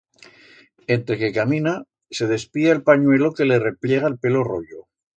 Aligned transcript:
Entre 0.95 1.15
que 1.19 1.35
camina, 1.39 1.73
se 2.09 2.25
despía 2.33 2.71
el 2.75 2.81
panyuelo 2.87 3.33
que 3.35 3.45
le 3.49 3.59
repllega 3.67 4.07
el 4.13 4.17
pelo 4.23 4.43
royo. 4.53 4.87